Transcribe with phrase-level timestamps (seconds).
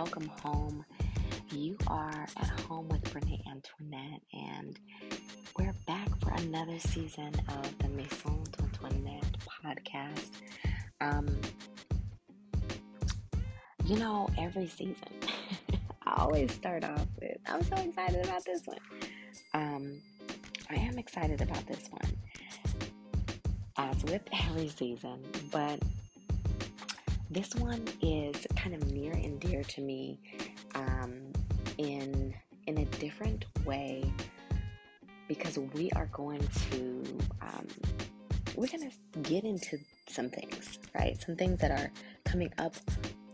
[0.00, 0.82] welcome home.
[1.50, 4.80] You are at home with Brene Antoinette, and
[5.58, 10.30] we're back for another season of the Maison d'Antoinette podcast.
[11.02, 11.28] Um,
[13.84, 14.96] you know, every season,
[16.06, 18.78] I always start off with, I'm so excited about this one.
[19.52, 20.00] Um,
[20.70, 22.16] I am excited about this one,
[23.76, 25.22] as with every season,
[25.52, 25.78] but
[27.30, 30.18] this one is kind of near and dear to me
[30.74, 31.32] um,
[31.78, 32.34] in
[32.66, 34.12] in a different way
[35.28, 37.04] because we are going to
[37.40, 37.66] um,
[38.56, 41.20] we're going to get into some things, right?
[41.22, 41.90] Some things that are
[42.24, 42.74] coming up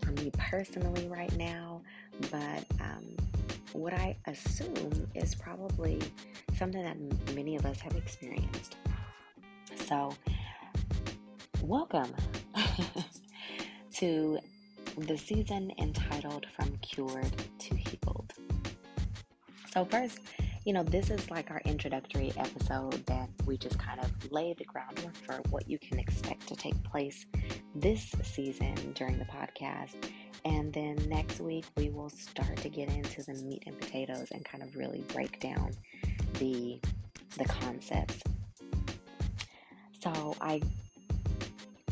[0.03, 1.81] for me personally right now,
[2.31, 3.17] but um,
[3.73, 6.01] what I assume is probably
[6.59, 8.77] something that many of us have experienced.
[9.87, 10.15] So,
[11.63, 12.15] welcome.
[13.99, 14.39] to
[14.99, 18.33] the season entitled From Cured to Healed.
[19.73, 20.21] So, first,
[20.67, 24.65] you know, this is like our introductory episode that we just kind of lay the
[24.65, 27.25] groundwork for what you can expect to take place
[27.75, 29.95] this season during the podcast.
[30.45, 34.45] And then next week, we will start to get into the meat and potatoes and
[34.45, 35.73] kind of really break down
[36.35, 36.81] the
[37.39, 38.23] the concepts.
[40.01, 40.61] So I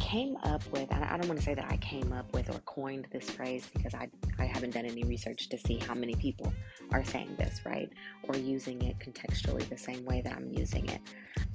[0.05, 3.07] came up with, I don't want to say that I came up with or coined
[3.11, 6.53] this phrase because I, I haven't done any research to see how many people
[6.93, 7.89] are saying this, right?
[8.25, 11.01] Or using it contextually the same way that I'm using it.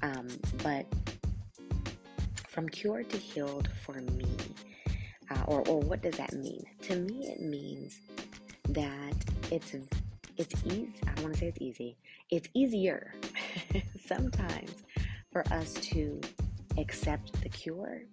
[0.02, 0.28] Um,
[0.64, 0.88] but
[2.48, 4.26] from cured to healed for me,
[5.30, 6.66] uh, or, or what does that mean?
[6.82, 8.02] To me, it means
[8.70, 9.14] that
[9.52, 9.76] it's
[10.38, 10.92] it's easy.
[11.06, 11.98] I don't want to say it's easy.
[12.32, 13.14] It's easier
[14.08, 14.74] sometimes
[15.32, 16.20] for us to
[16.78, 18.04] accept the cure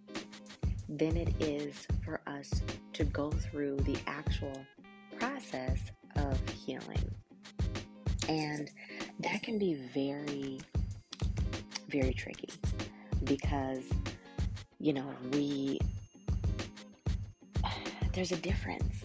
[0.89, 4.65] than it is for us to go through the actual
[5.19, 5.79] process
[6.17, 7.11] of healing.
[8.29, 8.71] And
[9.21, 10.61] that can be very,
[11.89, 12.51] very tricky
[13.25, 13.85] because,
[14.79, 15.81] you know, we,
[18.13, 19.05] there's a difference.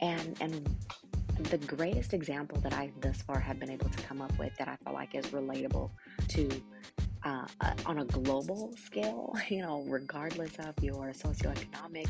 [0.00, 0.76] And, and
[1.50, 4.68] the greatest example that I thus far have been able to come up with that
[4.68, 5.90] I feel like is relatable
[6.28, 6.48] to
[7.26, 7.46] uh,
[7.84, 12.08] on a global scale, you know, regardless of your socioeconomic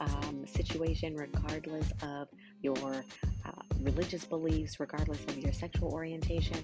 [0.00, 2.28] um, situation, regardless of
[2.62, 3.04] your
[3.44, 6.58] uh, religious beliefs, regardless of your sexual orientation.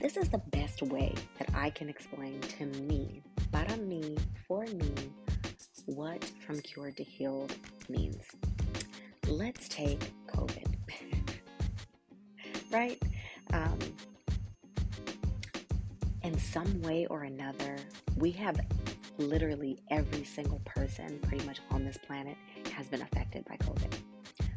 [0.00, 4.16] This is the best way that I can explain to me, para me,
[4.46, 4.92] for me,
[5.86, 7.54] what from cured to healed
[7.88, 8.22] means.
[9.26, 10.74] Let's take COVID.
[12.70, 13.00] right?
[13.54, 13.78] Um,
[16.56, 17.76] some way or another,
[18.16, 18.58] we have
[19.18, 22.34] literally every single person pretty much on this planet
[22.72, 23.92] has been affected by COVID.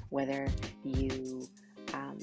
[0.08, 0.48] Whether
[0.86, 1.46] you
[1.94, 2.18] um,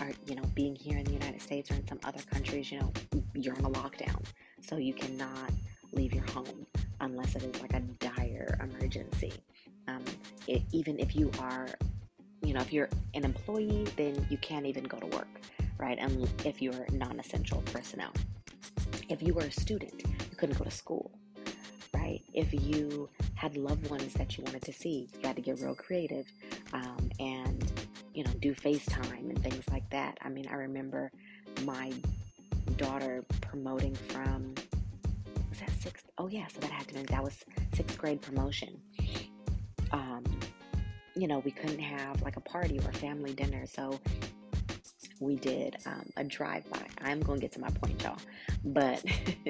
[0.00, 2.80] are, you know, being here in the United States or in some other countries, you
[2.80, 2.90] know,
[3.34, 4.24] you're on a lockdown,
[4.66, 5.52] so you cannot
[5.92, 6.64] leave your home
[7.02, 9.34] unless it is like a dire emergency.
[9.88, 10.02] Um,
[10.48, 11.68] it, even if you are,
[12.42, 15.42] you know, if you're an employee, then you can't even go to work,
[15.76, 15.98] right?
[16.00, 18.12] And if you're non-essential personnel.
[19.10, 21.10] If you were a student, you couldn't go to school,
[21.92, 22.22] right?
[22.32, 25.74] If you had loved ones that you wanted to see, you had to get real
[25.74, 26.26] creative
[26.72, 27.72] um, and,
[28.14, 30.16] you know, do FaceTime and things like that.
[30.22, 31.10] I mean, I remember
[31.64, 31.92] my
[32.76, 34.54] daughter promoting from,
[35.48, 36.06] was that sixth?
[36.16, 37.44] Oh, yeah, so that had to be, that was
[37.74, 38.80] sixth grade promotion.
[39.90, 40.22] Um,
[41.16, 43.66] you know, we couldn't have like a party or family dinner.
[43.66, 43.98] So
[45.20, 46.84] we did um, a drive by.
[47.02, 48.18] I'm going to get to my point, y'all.
[48.64, 49.04] But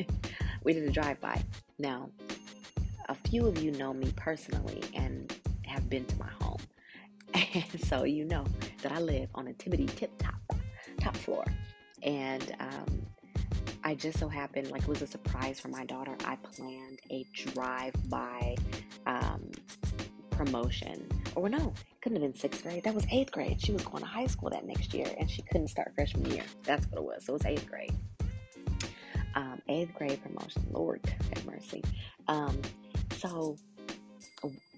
[0.64, 1.42] we did a drive by.
[1.78, 2.10] Now,
[3.08, 5.32] a few of you know me personally and
[5.66, 6.60] have been to my home.
[7.34, 8.44] And so you know
[8.82, 10.34] that I live on a tibbity tip top,
[11.00, 11.44] top floor.
[12.02, 13.06] And um,
[13.84, 16.16] I just so happened, like, it was a surprise for my daughter.
[16.24, 18.56] I planned a drive by
[19.06, 19.50] um,
[20.30, 21.06] promotion.
[21.34, 22.84] Or no, it couldn't have been sixth grade.
[22.84, 23.60] That was eighth grade.
[23.60, 26.44] She was going to high school that next year and she couldn't start freshman year.
[26.64, 27.24] That's what it was.
[27.24, 27.94] So it was eighth grade.
[29.34, 30.66] Um, eighth grade promotion.
[30.70, 31.00] Lord
[31.34, 31.82] have mercy.
[32.26, 32.60] Um,
[33.16, 33.56] so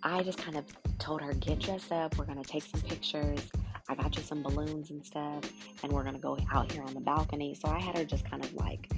[0.02, 0.64] I just kind of
[0.98, 2.18] told her, get dressed up.
[2.18, 3.40] We're to take some pictures.
[3.88, 5.44] I got you some balloons and stuff.
[5.82, 7.54] And we're to go out here on the balcony.
[7.54, 8.90] So I had her just kind of like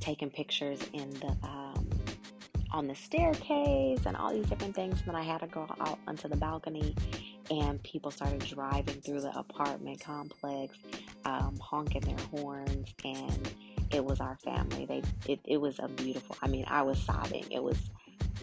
[0.00, 1.83] taking pictures in the, um,
[2.74, 4.98] on the staircase and all these different things.
[4.98, 6.94] And then I had to go out onto the balcony
[7.48, 10.76] and people started driving through the apartment complex,
[11.24, 13.48] um, honking their horns, and
[13.92, 14.86] it was our family.
[14.86, 16.36] They it, it was a beautiful.
[16.42, 17.44] I mean, I was sobbing.
[17.50, 17.78] It was,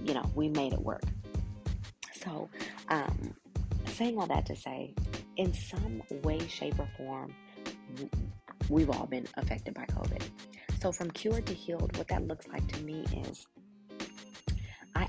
[0.06, 1.04] you know, we made it work.
[2.24, 2.50] So,
[2.88, 3.34] um,
[3.88, 4.94] saying all that to say,
[5.36, 7.34] in some way, shape, or form,
[8.70, 10.22] we've all been affected by COVID.
[10.80, 13.48] So, from cured to healed, what that looks like to me is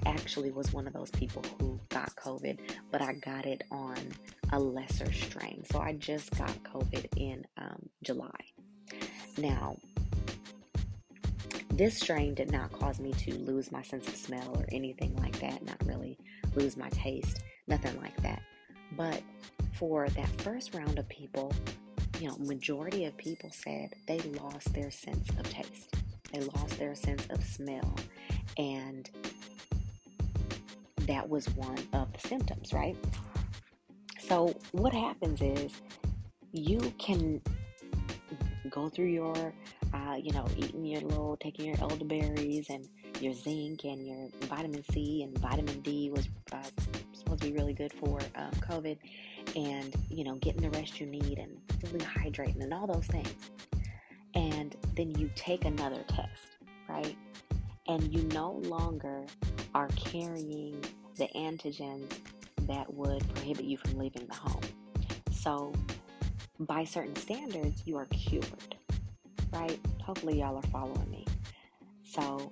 [0.07, 2.59] actually was one of those people who got COVID,
[2.91, 3.97] but I got it on
[4.53, 5.65] a lesser strain.
[5.71, 8.31] So, I just got COVID in um, July.
[9.39, 9.77] Now,
[11.71, 15.39] this strain did not cause me to lose my sense of smell or anything like
[15.41, 16.19] that, not really
[16.55, 18.43] lose my taste, nothing like that.
[18.97, 19.23] But
[19.73, 21.53] for that first round of people,
[22.21, 25.97] you know, majority of people said they lost their sense of taste.
[26.33, 27.97] They lost their sense of smell.
[28.59, 29.11] And
[31.13, 32.97] that was one of the symptoms, right?
[34.19, 35.73] So, what happens is
[36.53, 37.41] you can
[38.71, 39.53] go through your,
[39.93, 42.89] uh, you know, eating your little, taking your elderberries and
[43.21, 46.63] your zinc and your vitamin C and vitamin D was uh,
[47.13, 48.97] supposed to be really good for um, COVID,
[49.55, 53.51] and you know, getting the rest you need and fully hydrating and all those things.
[54.35, 56.57] And then you take another test,
[56.89, 57.17] right?
[57.87, 59.27] And you no longer
[59.75, 60.83] are carrying
[61.17, 62.13] the antigens
[62.67, 64.63] that would prohibit you from leaving the home.
[65.33, 65.73] So,
[66.61, 68.77] by certain standards, you are cured,
[69.53, 69.79] right?
[70.03, 71.27] Hopefully, y'all are following me.
[72.05, 72.51] So,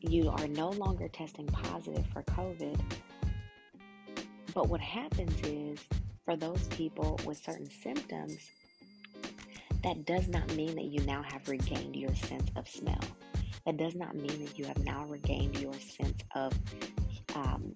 [0.00, 2.80] you are no longer testing positive for COVID.
[4.54, 5.78] But what happens is,
[6.24, 8.38] for those people with certain symptoms,
[9.82, 13.00] that does not mean that you now have regained your sense of smell.
[13.66, 16.52] That does not mean that you have now regained your sense of
[17.34, 17.72] um,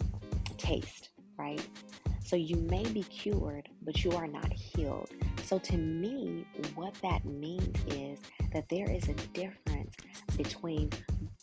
[0.57, 1.65] taste, right?
[2.25, 5.11] So you may be cured, but you are not healed.
[5.45, 6.45] So to me,
[6.75, 8.19] what that means is
[8.53, 9.95] that there is a difference
[10.37, 10.91] between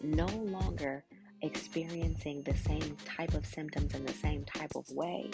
[0.02, 1.06] no longer
[1.42, 5.30] experiencing the same type of symptoms in the same type of way.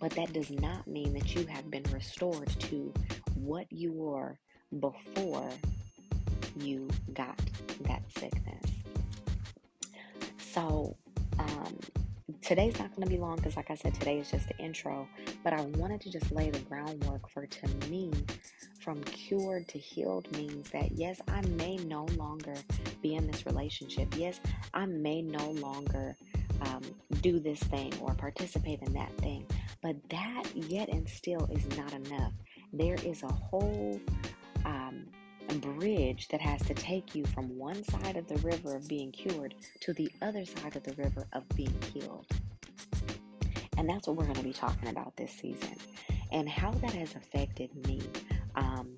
[0.00, 2.92] But that does not mean that you have been restored to
[3.34, 4.38] what you were
[4.80, 5.48] before
[6.56, 7.38] you got
[7.82, 8.64] that sickness.
[10.38, 10.96] So,
[11.38, 11.78] um,
[12.44, 15.08] today's not going to be long because, like I said, today is just the intro.
[15.42, 18.12] But I wanted to just lay the groundwork for to me,
[18.80, 22.54] from cured to healed means that yes, I may no longer
[23.02, 24.14] be in this relationship.
[24.16, 24.40] Yes,
[24.74, 26.16] I may no longer
[26.60, 26.82] um,
[27.22, 29.46] do this thing or participate in that thing.
[29.82, 32.32] But that yet and still is not enough.
[32.72, 34.00] There is a whole
[34.64, 35.06] um,
[35.60, 39.54] bridge that has to take you from one side of the river of being cured
[39.80, 42.26] to the other side of the river of being healed.
[43.76, 45.76] And that's what we're going to be talking about this season
[46.32, 48.00] and how that has affected me.
[48.54, 48.96] Um,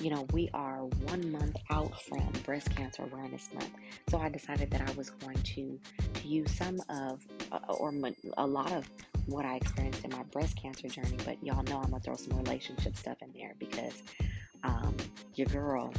[0.00, 3.70] you know, we are one month out from Breast Cancer Awareness Month.
[4.10, 5.80] So I decided that I was going to,
[6.14, 7.94] to use some of, uh, or
[8.36, 8.88] a lot of
[9.26, 11.16] what I experienced in my breast cancer journey.
[11.24, 14.02] But y'all know I'm to throw some relationship stuff in there because
[14.64, 14.96] um,
[15.34, 15.92] your girl,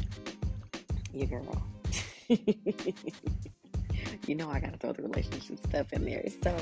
[1.14, 1.64] your girl.
[4.28, 6.26] you know I gotta throw the relationship stuff in there.
[6.44, 6.56] So,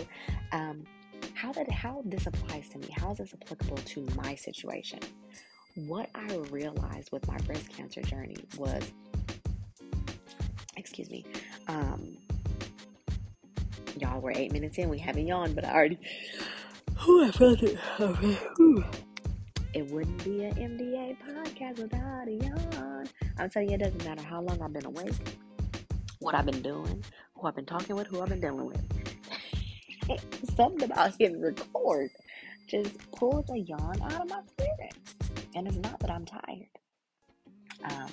[0.52, 0.84] um,
[1.34, 5.00] how that how this applies to me, how is this applicable to my situation?
[5.76, 8.84] What I realized with my breast cancer journey was,
[10.78, 11.26] excuse me,
[11.68, 12.18] um,
[14.00, 16.00] y'all were eight minutes in, we haven't yawned, but I already,
[17.08, 17.78] oh, I felt it.
[19.76, 23.10] It wouldn't be an MDA podcast without a yawn.
[23.38, 25.12] I'm telling you, it doesn't matter how long I've been awake,
[26.20, 27.04] what I've been doing,
[27.34, 28.82] who I've been talking with, who I've been dealing with.
[30.56, 32.10] Something about hitting record
[32.70, 34.94] just pulls a yawn out of my spirit.
[35.56, 36.70] And it's not that I'm tired.
[37.84, 38.12] Um,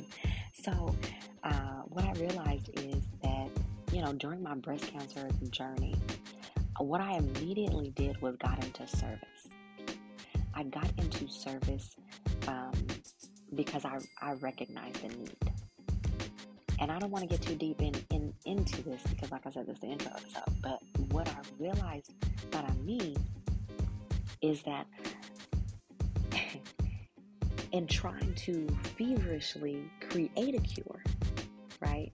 [0.53, 0.97] so,
[1.45, 3.49] uh, what I realized is that,
[3.93, 5.95] you know, during my breast cancer journey,
[6.79, 9.42] what I immediately did was got into service.
[10.55, 11.97] I got into service
[12.47, 12.73] um,
[13.55, 15.37] because I, I recognize the need.
[16.79, 19.51] And I don't want to get too deep in, in into this because, like I
[19.51, 20.61] said, this is the intro episode.
[20.61, 20.81] But
[21.11, 22.13] what I realized
[22.51, 23.17] that I mean
[24.41, 24.87] is that
[27.73, 28.67] in trying to
[28.97, 31.03] feverishly create a cure,
[31.81, 32.13] right?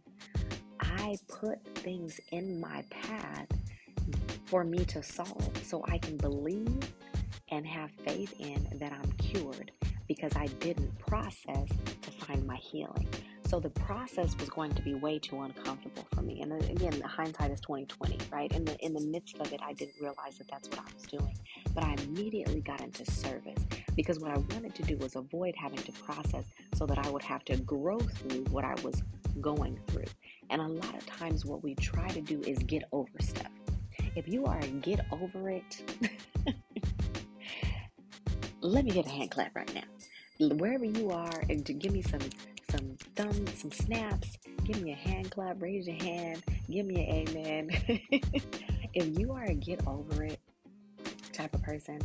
[0.80, 3.46] I put things in my path
[4.46, 6.78] for me to solve so I can believe
[7.50, 9.72] and have faith in that I'm cured
[10.06, 11.68] because I didn't process
[12.02, 13.08] to find my healing.
[13.48, 16.42] So the process was going to be way too uncomfortable for me.
[16.42, 18.52] And again, the hindsight is 2020, right?
[18.52, 21.04] In the in the midst of it, I didn't realize that that's what I was
[21.04, 21.34] doing.
[21.74, 25.78] But I immediately got into service because what I wanted to do was avoid having
[25.78, 29.02] to process so that I would have to grow through what I was
[29.40, 30.04] going through.
[30.50, 33.52] And a lot of times what we try to do is get over stuff.
[34.14, 35.82] If you are a get over it
[38.68, 40.54] let me get a hand clap right now.
[40.56, 42.20] Wherever you are, and to give me some
[42.70, 44.36] some thumbs, some snaps.
[44.64, 47.70] Give me a hand clap, raise your hand, give me an amen.
[48.94, 50.38] if you are a get over it
[51.32, 51.98] type of person,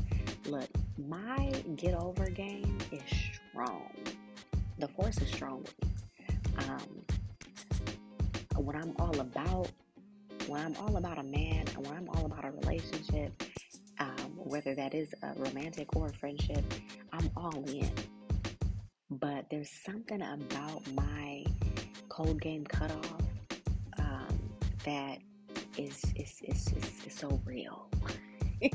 [0.45, 3.01] look, my get over game is
[3.51, 3.91] strong.
[4.79, 5.89] The force is strong with me.
[6.69, 7.05] Um,
[8.55, 9.69] what I'm all about,
[10.47, 13.33] when I'm all about a man, and when I'm all about a relationship,
[14.35, 16.63] whether that is a romantic or a friendship,
[17.11, 17.91] I'm all in.
[19.09, 21.45] But there's something about my
[22.09, 23.21] cold game cutoff
[23.99, 24.39] um,
[24.85, 25.19] that
[25.77, 27.89] is, is, is, is, is so real.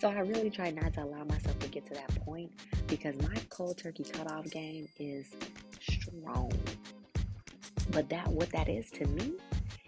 [0.00, 2.50] so I really try not to allow myself to get to that point
[2.86, 5.26] because my cold turkey cutoff game is
[5.80, 6.52] strong.
[7.90, 9.34] But that what that is to me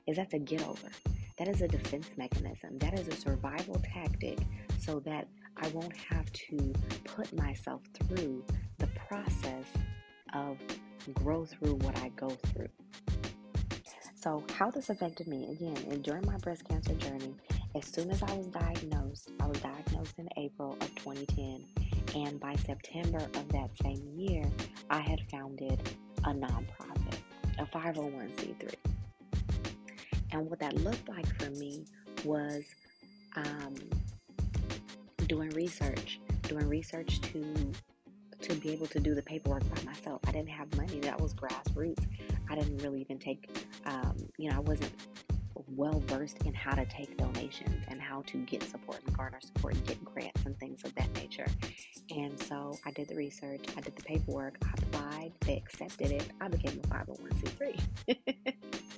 [0.06, 0.88] is that's a get over.
[1.38, 2.78] That is a defense mechanism.
[2.78, 4.38] That is a survival tactic
[4.80, 6.72] so that I won't have to
[7.04, 8.44] put myself through
[8.78, 9.66] the process
[10.34, 10.58] of
[11.14, 12.68] grow through what I go through.
[14.20, 17.34] So, how this affected me again during my breast cancer journey,
[17.76, 21.64] as soon as I was diagnosed, I was diagnosed in April of 2010,
[22.16, 24.44] and by September of that same year,
[24.90, 25.80] I had founded
[26.24, 27.18] a nonprofit,
[27.58, 28.87] a 501c3.
[30.32, 31.84] And what that looked like for me
[32.24, 32.64] was
[33.36, 33.74] um,
[35.26, 37.72] doing research, doing research to
[38.40, 40.20] to be able to do the paperwork by myself.
[40.26, 41.00] I didn't have money.
[41.00, 42.06] That was grassroots.
[42.48, 44.92] I didn't really even take, um, you know, I wasn't
[45.76, 49.74] well versed in how to take donations and how to get support and garner support
[49.74, 51.46] and get grants and things of that nature.
[52.10, 56.28] And so I did the research, I did the paperwork, I applied, they accepted it,
[56.40, 58.54] I became a 501c3.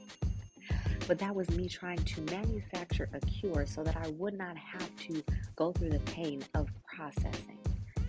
[1.10, 4.96] but that was me trying to manufacture a cure so that I would not have
[5.08, 5.24] to
[5.56, 7.58] go through the pain of processing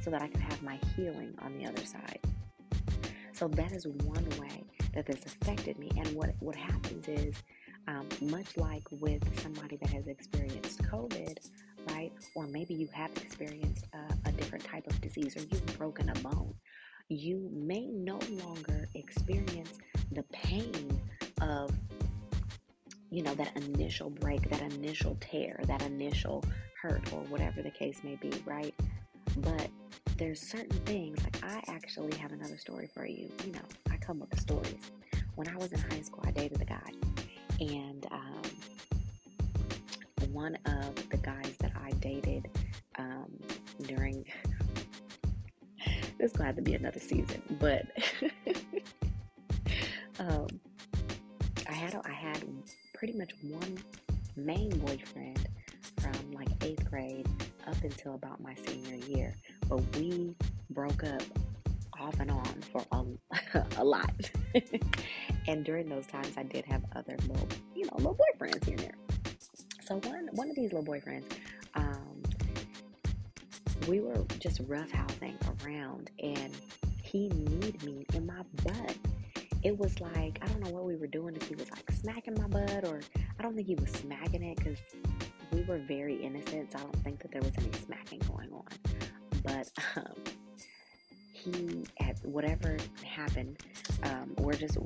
[0.03, 2.19] so that I could have my healing on the other side.
[3.33, 5.89] So that is one way that this affected me.
[5.97, 7.33] And what, what happens is,
[7.87, 11.39] um, much like with somebody that has experienced COVID,
[11.89, 12.11] right?
[12.35, 16.13] Or maybe you have experienced a, a different type of disease or you've broken a
[16.19, 16.53] bone,
[17.09, 19.79] you may no longer experience
[20.11, 21.01] the pain
[21.41, 21.71] of
[23.11, 26.43] you know that initial break that initial tear that initial
[26.81, 28.73] hurt or whatever the case may be right
[29.37, 29.69] but
[30.21, 33.31] there's certain things, like I actually have another story for you.
[33.45, 34.91] You know, I come with stories.
[35.35, 36.91] When I was in high school, I dated a guy,
[37.59, 38.41] and um,
[40.31, 42.49] one of the guys that I dated
[42.99, 43.31] um,
[43.87, 44.25] during
[46.19, 47.87] this going to be another season, but
[53.01, 53.79] pretty much one
[54.35, 55.47] main boyfriend
[55.99, 57.27] from like eighth grade
[57.65, 59.33] up until about my senior year,
[59.67, 60.35] but we
[60.69, 61.23] broke up
[61.99, 64.13] off and on for a, a lot.
[65.47, 68.83] and during those times, I did have other little, you know, little boyfriends here and
[68.83, 68.97] there.
[69.83, 71.25] So one one of these little boyfriends,
[71.73, 72.21] um,
[73.87, 76.55] we were just roughhousing around, and
[77.01, 78.95] he kneed me in my butt.
[79.63, 81.35] It was like I don't know what we were doing.
[81.35, 83.01] If he was like smacking my butt, or
[83.37, 84.77] I don't think he was smacking it because
[85.51, 88.65] we were very innocent, so I don't think that there was any smacking going on.
[89.43, 90.13] But um,
[91.31, 93.57] he, at whatever happened,
[94.03, 94.77] um, we're just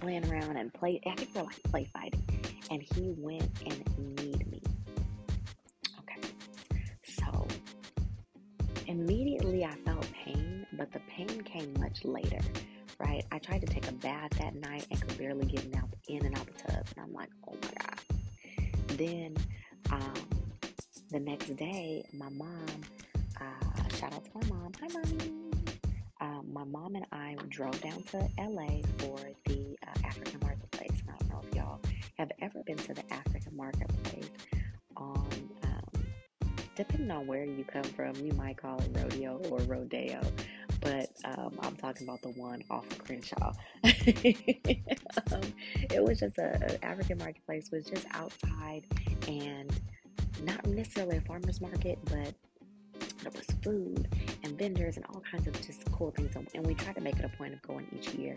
[0.00, 1.00] playing around and play.
[1.06, 2.26] I think we're like play fighting,
[2.70, 4.62] and he went and kneed me.
[6.00, 6.28] Okay,
[7.02, 7.46] so
[8.86, 12.40] immediately I felt pain, but the pain came much later.
[13.00, 16.26] Right, I tried to take a bath that night and could barely get out, in
[16.26, 18.98] and out of the tub, and I'm like, oh my god.
[18.98, 19.36] Then
[19.90, 20.12] um,
[21.10, 22.66] the next day, my mom,
[23.40, 24.72] uh, shout out to my mom.
[24.80, 25.32] Hi, mommy.
[26.20, 31.00] Um, my mom and I drove down to LA for the uh, African Marketplace.
[31.00, 31.80] And I don't know if y'all
[32.18, 34.28] have ever been to the African Marketplace
[34.98, 35.26] on,
[35.62, 36.04] um,
[36.76, 40.20] depending on where you come from, you might call it rodeo or rodeo
[40.80, 43.52] but um, I'm talking about the one off of Crenshaw.
[43.84, 43.92] um,
[45.90, 48.84] it was just a, African marketplace was just outside
[49.28, 49.72] and
[50.42, 52.34] not necessarily a farmer's market, but
[53.22, 54.08] there was food
[54.42, 56.34] and vendors and all kinds of just cool things.
[56.54, 58.36] And we tried to make it a point of going each year.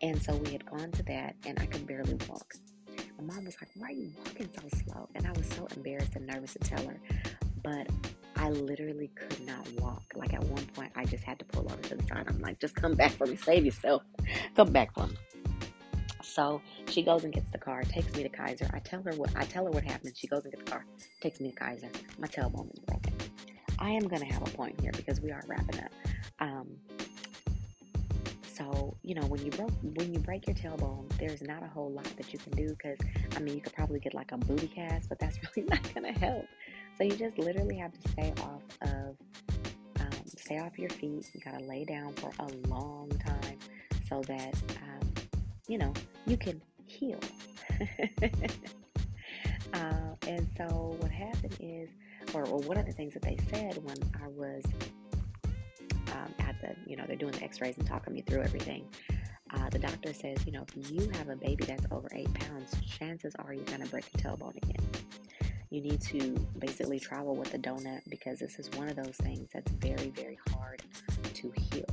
[0.00, 2.54] And so we had gone to that, and I could barely walk.
[3.18, 5.08] My mom was like, Why are you walking so slow?
[5.14, 7.00] And I was so embarrassed and nervous to tell her.
[7.62, 7.88] But
[8.42, 10.02] I literally could not walk.
[10.16, 12.24] Like at one point, I just had to pull over to the side.
[12.26, 13.36] I'm like, Just come back for me.
[13.36, 14.02] Save yourself.
[14.56, 15.16] come back for me.
[16.22, 18.68] So she goes and gets the car, takes me to Kaiser.
[18.74, 20.14] I tell her what I tell her what happened.
[20.16, 20.84] She goes and gets the car,
[21.20, 21.88] takes me to Kaiser.
[22.18, 23.12] My tailbone is broken.
[23.78, 25.92] I am to have a point here because we are wrapping up.
[26.40, 26.66] Um,
[28.54, 31.92] so you know when you broke when you break your tailbone, there's not a whole
[31.92, 32.98] lot that you can do because
[33.36, 36.12] I mean you could probably get like a booty cast, but that's really not going
[36.12, 36.46] to help.
[36.98, 39.16] So you just literally have to stay off of
[40.00, 41.30] um, stay off your feet.
[41.32, 43.58] You got to lay down for a long time
[44.08, 45.12] so that um,
[45.68, 45.92] you know
[46.26, 47.20] you can heal.
[49.72, 51.88] uh, and so what happened is,
[52.34, 54.62] or, or one of the things that they said when I was
[56.12, 58.84] um, at the, you know, they're doing the x-rays and talking me through everything.
[59.54, 62.74] Uh, the doctor says, you know, if you have a baby that's over eight pounds,
[62.86, 64.80] chances are you're going to break your tailbone again.
[65.72, 69.48] You need to basically travel with a donut because this is one of those things
[69.54, 70.82] that's very, very hard
[71.32, 71.86] to heal.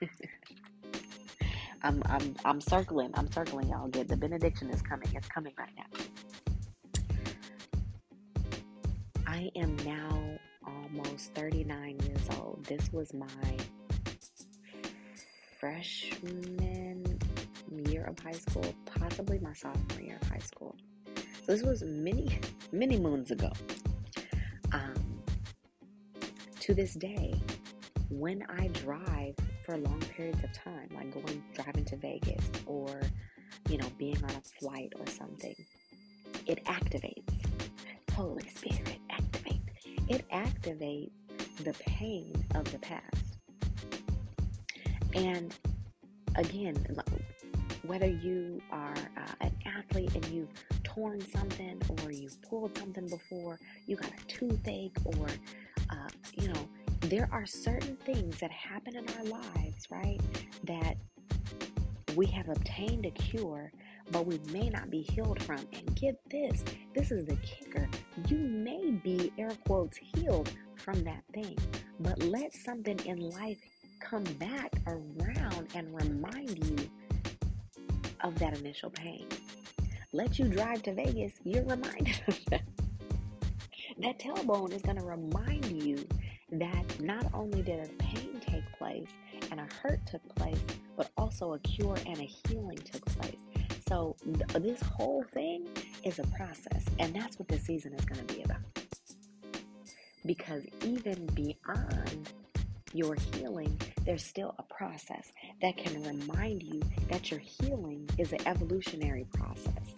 [1.82, 3.10] I'm, I'm, I'm circling.
[3.12, 3.88] I'm circling, y'all.
[3.88, 5.10] Get the benediction is coming.
[5.14, 5.84] It's coming right now.
[9.26, 12.64] I am now almost 39 years old.
[12.64, 13.26] This was my
[15.60, 17.18] freshman
[17.86, 20.74] year of high school, possibly my sophomore year of high school.
[21.48, 22.38] This was many,
[22.72, 23.50] many moons ago.
[24.70, 25.22] Um,
[26.60, 27.32] to this day,
[28.10, 33.00] when I drive for long periods of time, like going driving to Vegas or
[33.70, 35.54] you know being on a flight or something,
[36.44, 37.40] it activates.
[38.12, 39.70] Holy Spirit activates.
[40.06, 41.10] It activates
[41.64, 43.38] the pain of the past.
[45.14, 45.54] And
[46.36, 46.84] again,
[47.84, 50.52] whether you are uh, an athlete and you've
[50.98, 55.28] torn something or you've pulled something before, you got a toothache, or
[55.90, 56.68] uh, you know
[57.02, 60.18] there are certain things that happen in our lives, right?
[60.64, 60.96] That
[62.16, 63.70] we have obtained a cure,
[64.10, 65.58] but we may not be healed from.
[65.72, 67.88] And get this this is the kicker.
[68.26, 71.56] You may be, air quotes, healed from that thing,
[72.00, 73.58] but let something in life
[74.00, 76.90] come back around and remind you
[78.22, 79.26] of that initial pain.
[80.12, 82.62] Let you drive to Vegas, you're reminded of that.
[83.98, 86.06] That tailbone is going to remind you
[86.52, 89.08] that not only did a pain take place
[89.50, 90.58] and a hurt took place,
[90.96, 93.36] but also a cure and a healing took place.
[93.86, 95.66] So, th- this whole thing
[96.04, 98.60] is a process, and that's what this season is going to be about.
[100.24, 102.32] Because even beyond
[102.92, 108.46] your healing, there's still a process that can remind you that your healing is an
[108.46, 109.94] evolutionary process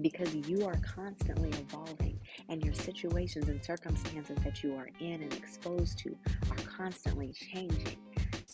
[0.00, 5.32] because you are constantly evolving and your situations and circumstances that you are in and
[5.34, 6.16] exposed to
[6.50, 7.96] are constantly changing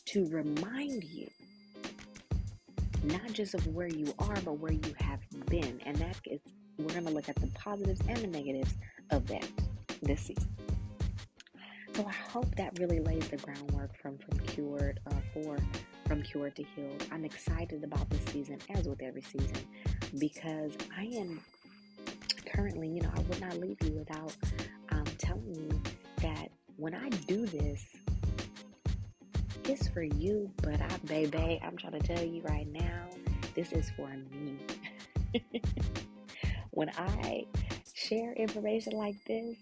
[0.04, 1.28] to remind you
[3.04, 5.80] not just of where you are but where you have been.
[5.84, 6.40] And that is
[6.78, 8.74] we're going to look at the positives and the negatives
[9.10, 9.48] of that
[10.02, 10.48] this season
[11.98, 15.58] so i hope that really lays the groundwork from from cured uh, for
[16.06, 19.64] from cured to healed i'm excited about this season as with every season
[20.16, 21.40] because I am
[22.46, 24.34] currently, you know, I would not leave you without
[24.90, 25.82] um, telling you
[26.22, 27.84] that when I do this,
[29.64, 33.08] it's for you, but I, baby, I'm trying to tell you right now,
[33.54, 34.58] this is for me.
[36.70, 37.44] when I
[37.94, 39.56] share information like this,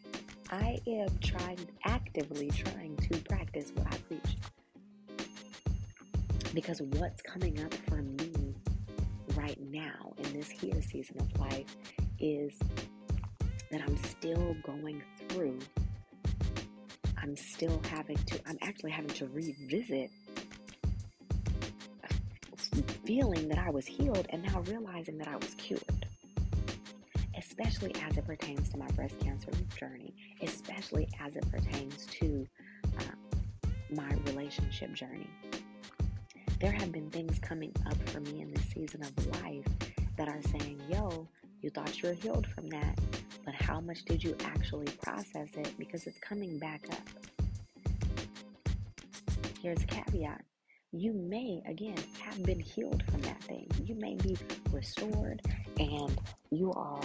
[0.51, 4.37] I am trying, actively trying to practice what I preach.
[6.55, 8.55] Because what's coming up for me
[9.35, 11.77] right now in this here season of life
[12.21, 12.53] is
[13.71, 15.59] that I'm still going through.
[17.21, 20.11] I'm still having to, I'm actually having to revisit
[23.05, 25.96] feeling that I was healed and now realizing that I was cured.
[27.59, 32.47] Especially as it pertains to my breast cancer journey, especially as it pertains to
[32.99, 35.31] uh, my relationship journey
[36.61, 39.67] there have been things coming up for me in this season of life
[40.17, 41.29] that are saying, yo,
[41.61, 42.99] you thought you were healed from that,
[43.45, 45.71] but how much did you actually process it?
[45.79, 47.09] Because it's coming back up.
[49.61, 50.43] Here's a caveat
[50.93, 53.69] you may, again, have been healed from that thing.
[53.85, 54.35] You may be
[54.71, 55.43] restored
[55.79, 56.19] and
[56.51, 57.01] you are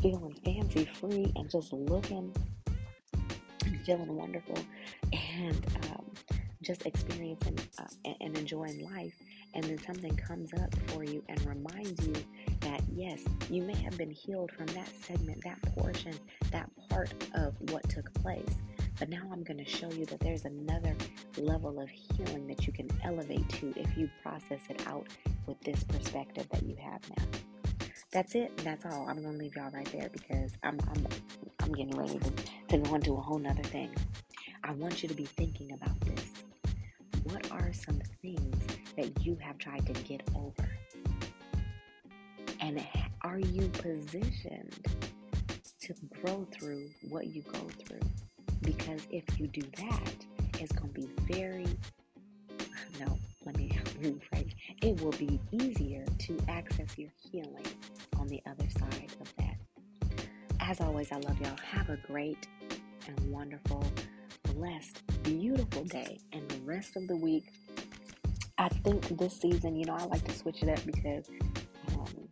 [0.00, 2.32] feeling fancy free and just looking
[3.64, 4.58] and feeling wonderful.
[5.12, 6.04] And um,
[6.62, 7.84] just experiencing uh,
[8.20, 9.14] and enjoying life,
[9.52, 12.14] and then something comes up for you and reminds you
[12.60, 16.14] that yes, you may have been healed from that segment, that portion,
[16.50, 18.54] that part of what took place.
[18.98, 20.94] But now I'm going to show you that there's another
[21.36, 25.06] level of healing that you can elevate to if you process it out
[25.46, 27.53] with this perspective that you have now.
[28.14, 28.56] That's it.
[28.58, 29.08] That's all.
[29.08, 31.04] I'm to leave y'all right there because I'm, I'm,
[31.60, 32.30] I'm getting ready to,
[32.68, 33.90] to go into a whole nother thing.
[34.62, 36.30] I want you to be thinking about this.
[37.24, 38.54] What are some things
[38.96, 40.68] that you have tried to get over?
[42.60, 42.86] And
[43.22, 44.78] are you positioned
[45.80, 48.08] to grow through what you go through?
[48.62, 50.14] Because if you do that,
[50.60, 51.66] it's going to be very,
[53.00, 54.54] no, let me rephrase.
[54.82, 57.66] It will be easier to access your healing
[58.24, 59.56] on the other side of that.
[60.58, 61.56] As always, I love y'all.
[61.62, 62.48] Have a great
[63.06, 63.84] and wonderful,
[64.54, 67.44] blessed, beautiful day and the rest of the week.
[68.56, 71.28] I think this season, you know, I like to switch it up because
[71.88, 72.28] um,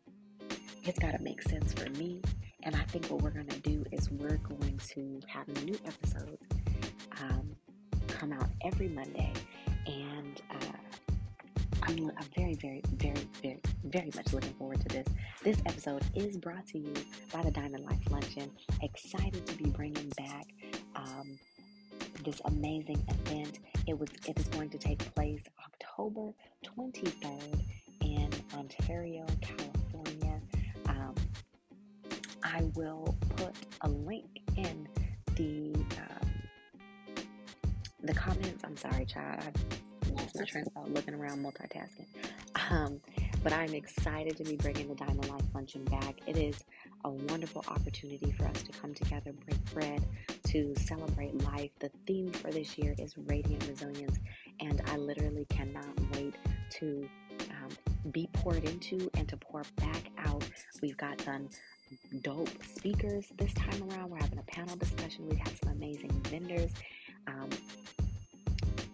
[0.83, 2.23] it's got to make sense for me.
[2.63, 6.43] And I think what we're going to do is we're going to have new episodes
[7.21, 7.55] um,
[8.09, 9.35] come out every Monday.
[9.87, 10.22] And
[11.93, 15.07] I'm, I'm very, very, very, very, very much looking forward to this.
[15.43, 16.95] This episode is brought to you
[17.31, 18.51] by the Diamond Life Luncheon.
[18.81, 20.47] Excited to be bringing back
[20.97, 21.39] um,
[22.25, 23.59] this amazing event.
[23.87, 24.09] It was.
[24.27, 26.33] It is going to take place October
[26.65, 27.63] 23rd
[28.01, 30.41] in Ontario, California.
[30.87, 31.15] Um,
[32.43, 34.89] I will put a link in
[35.37, 36.31] the um,
[38.03, 38.65] the comments.
[38.65, 39.43] I'm sorry, child.
[39.47, 39.83] I've
[40.15, 42.07] my train of looking around multitasking.
[42.71, 43.01] Um,
[43.43, 46.17] but I'm excited to be bringing the Diamond Life Luncheon back.
[46.27, 46.65] It is
[47.05, 50.05] a wonderful opportunity for us to come together, break bread,
[50.49, 51.71] to celebrate life.
[51.81, 54.19] The theme for this year is radiant resilience,
[54.61, 56.35] and I literally cannot wait
[56.79, 57.09] to
[57.51, 60.49] um, be poured into and to pour back out.
[60.81, 61.49] We've got some
[62.23, 64.11] dope speakers this time around.
[64.11, 65.29] We're having a panel discussion.
[65.29, 66.71] We've had some amazing vendors.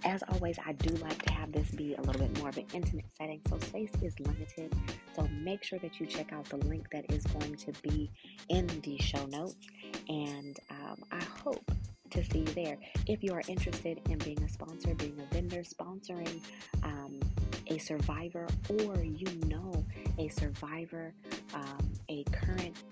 [0.09, 2.65] As always, I do like to have this be a little bit more of an
[2.73, 4.75] intimate setting, so space is limited.
[5.15, 8.11] So make sure that you check out the link that is going to be
[8.49, 9.69] in the show notes,
[10.09, 11.71] and um, I hope
[12.13, 12.79] to see you there.
[13.07, 16.41] If you are interested in being a sponsor, being a vendor, sponsoring
[16.85, 17.21] um,
[17.67, 18.47] a survivor,
[18.81, 19.85] or you know
[20.19, 21.13] a survivor,
[21.53, 22.83] um, a current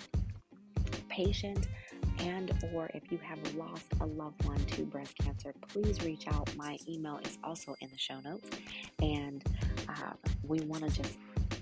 [1.08, 1.66] patient
[2.20, 6.54] and or if you have lost a loved one to breast cancer please reach out.
[6.56, 8.48] My email is also in the show notes.
[9.00, 9.44] And
[9.88, 11.18] uh, we want to just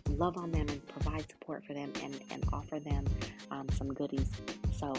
[0.08, 3.04] love on them and provide support for them and, and offer them
[3.50, 4.30] um, some goodies.
[4.78, 4.94] So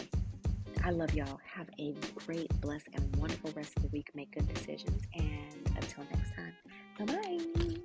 [0.84, 1.40] i love y'all.
[1.54, 1.94] Have a
[2.26, 4.10] great blessed and wonderful rest of the week.
[4.14, 5.02] Make good decisions.
[5.14, 6.52] And until next time
[6.98, 7.76] bye bye